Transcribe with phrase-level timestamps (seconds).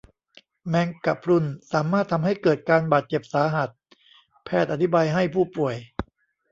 [0.67, 3.69] แมงกะพรุนสามารถทำให้เกิดการบาดเจ็บสาหัส
[4.45, 5.75] แพทย์อธิบายให้ผู้ป่วย